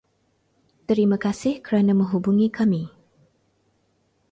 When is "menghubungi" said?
1.99-2.47